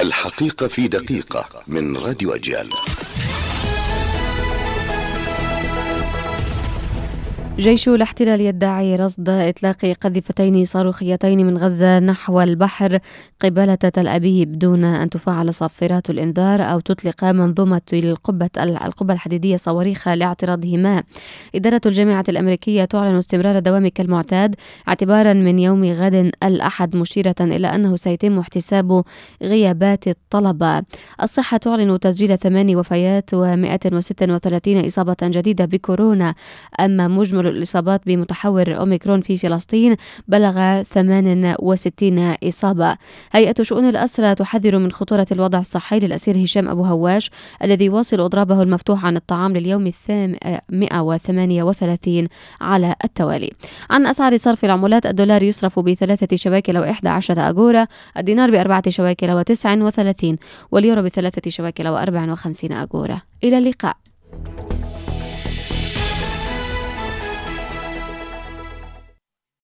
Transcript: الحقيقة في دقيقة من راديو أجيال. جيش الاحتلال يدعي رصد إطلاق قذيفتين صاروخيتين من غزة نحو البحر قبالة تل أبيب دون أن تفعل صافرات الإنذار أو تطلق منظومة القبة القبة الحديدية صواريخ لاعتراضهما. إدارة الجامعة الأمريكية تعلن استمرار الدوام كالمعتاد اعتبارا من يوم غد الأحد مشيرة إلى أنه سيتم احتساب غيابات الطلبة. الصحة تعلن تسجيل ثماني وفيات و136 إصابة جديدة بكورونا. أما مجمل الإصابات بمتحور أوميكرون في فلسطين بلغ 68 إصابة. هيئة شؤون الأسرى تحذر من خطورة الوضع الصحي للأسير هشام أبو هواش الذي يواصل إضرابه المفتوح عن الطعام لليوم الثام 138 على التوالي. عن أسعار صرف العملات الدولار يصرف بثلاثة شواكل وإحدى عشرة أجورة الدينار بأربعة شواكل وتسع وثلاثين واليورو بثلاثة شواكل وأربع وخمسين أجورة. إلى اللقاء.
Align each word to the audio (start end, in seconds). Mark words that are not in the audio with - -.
الحقيقة 0.00 0.68
في 0.68 0.88
دقيقة 0.88 1.48
من 1.66 1.96
راديو 1.96 2.34
أجيال. 2.34 2.70
جيش 7.60 7.88
الاحتلال 7.88 8.40
يدعي 8.40 8.96
رصد 8.96 9.28
إطلاق 9.28 9.86
قذيفتين 10.00 10.64
صاروخيتين 10.64 11.46
من 11.46 11.58
غزة 11.58 11.98
نحو 11.98 12.40
البحر 12.40 12.98
قبالة 13.40 13.74
تل 13.74 14.08
أبيب 14.08 14.58
دون 14.58 14.84
أن 14.84 15.10
تفعل 15.10 15.54
صافرات 15.54 16.10
الإنذار 16.10 16.62
أو 16.62 16.80
تطلق 16.80 17.24
منظومة 17.24 17.80
القبة 17.92 18.50
القبة 18.58 19.14
الحديدية 19.14 19.56
صواريخ 19.56 20.08
لاعتراضهما. 20.08 21.02
إدارة 21.54 21.80
الجامعة 21.86 22.24
الأمريكية 22.28 22.84
تعلن 22.84 23.16
استمرار 23.18 23.58
الدوام 23.58 23.88
كالمعتاد 23.88 24.54
اعتبارا 24.88 25.32
من 25.32 25.58
يوم 25.58 25.84
غد 25.84 26.32
الأحد 26.42 26.96
مشيرة 26.96 27.34
إلى 27.40 27.66
أنه 27.66 27.96
سيتم 27.96 28.38
احتساب 28.38 29.04
غيابات 29.42 30.08
الطلبة. 30.08 30.82
الصحة 31.22 31.56
تعلن 31.56 32.00
تسجيل 32.00 32.38
ثماني 32.38 32.76
وفيات 32.76 33.34
و136 33.34 34.86
إصابة 34.86 35.16
جديدة 35.22 35.64
بكورونا. 35.64 36.34
أما 36.80 37.08
مجمل 37.08 37.49
الإصابات 37.50 38.00
بمتحور 38.06 38.76
أوميكرون 38.76 39.20
في 39.20 39.38
فلسطين 39.38 39.96
بلغ 40.28 40.82
68 40.82 42.34
إصابة. 42.44 42.96
هيئة 43.32 43.62
شؤون 43.62 43.88
الأسرى 43.88 44.34
تحذر 44.34 44.78
من 44.78 44.92
خطورة 44.92 45.26
الوضع 45.32 45.58
الصحي 45.58 45.98
للأسير 45.98 46.44
هشام 46.44 46.68
أبو 46.68 46.84
هواش 46.84 47.30
الذي 47.64 47.84
يواصل 47.84 48.20
إضرابه 48.20 48.62
المفتوح 48.62 49.04
عن 49.04 49.16
الطعام 49.16 49.56
لليوم 49.56 49.86
الثام 49.86 50.36
138 50.68 52.28
على 52.60 52.94
التوالي. 53.04 53.50
عن 53.90 54.06
أسعار 54.06 54.36
صرف 54.36 54.64
العملات 54.64 55.06
الدولار 55.06 55.42
يصرف 55.42 55.78
بثلاثة 55.78 56.36
شواكل 56.36 56.78
وإحدى 56.78 57.08
عشرة 57.08 57.50
أجورة 57.50 57.88
الدينار 58.16 58.50
بأربعة 58.50 58.90
شواكل 58.90 59.30
وتسع 59.30 59.74
وثلاثين 59.74 60.36
واليورو 60.72 61.02
بثلاثة 61.02 61.50
شواكل 61.50 61.88
وأربع 61.88 62.32
وخمسين 62.32 62.72
أجورة. 62.72 63.22
إلى 63.44 63.58
اللقاء. 63.58 64.09